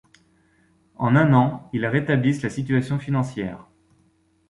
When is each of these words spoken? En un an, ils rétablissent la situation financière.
En 0.95 1.15
un 1.15 1.31
an, 1.35 1.69
ils 1.73 1.85
rétablissent 1.85 2.41
la 2.41 2.49
situation 2.49 2.97
financière. 2.97 3.67